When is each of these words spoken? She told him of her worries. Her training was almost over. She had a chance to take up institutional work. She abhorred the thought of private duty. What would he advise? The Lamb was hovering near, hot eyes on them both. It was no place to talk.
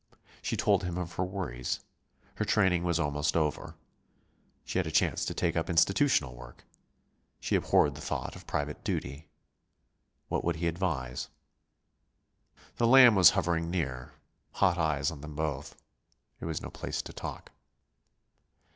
She 0.41 0.57
told 0.57 0.83
him 0.83 0.97
of 0.97 1.13
her 1.13 1.23
worries. 1.23 1.79
Her 2.37 2.43
training 2.45 2.81
was 2.83 2.99
almost 2.99 3.37
over. 3.37 3.75
She 4.65 4.79
had 4.79 4.87
a 4.87 4.91
chance 4.91 5.25
to 5.25 5.35
take 5.35 5.55
up 5.55 5.69
institutional 5.69 6.33
work. 6.35 6.63
She 7.39 7.55
abhorred 7.55 7.93
the 7.93 8.01
thought 8.01 8.35
of 8.35 8.47
private 8.47 8.83
duty. 8.83 9.27
What 10.27 10.43
would 10.43 10.55
he 10.55 10.65
advise? 10.67 11.29
The 12.77 12.87
Lamb 12.87 13.13
was 13.13 13.29
hovering 13.37 13.69
near, 13.69 14.13
hot 14.53 14.79
eyes 14.79 15.11
on 15.11 15.21
them 15.21 15.35
both. 15.35 15.75
It 16.39 16.45
was 16.45 16.63
no 16.63 16.71
place 16.71 17.03
to 17.03 17.13
talk. 17.13 17.51